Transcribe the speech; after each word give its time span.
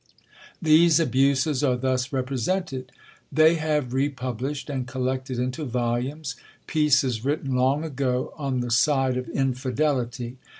These 0.59 0.99
abuses 0.99 1.63
are 1.63 1.77
thus 1.77 2.11
represented: 2.11 2.91
"They 3.31 3.53
have 3.57 3.93
republished, 3.93 4.67
and 4.67 4.87
collected 4.87 5.37
into 5.37 5.63
volumes, 5.63 6.35
pieces 6.65 7.23
written 7.23 7.53
long 7.55 7.83
ago 7.83 8.33
on 8.35 8.61
the 8.61 8.71
side 8.71 9.15
of 9.15 9.29
infidelity. 9.29 10.37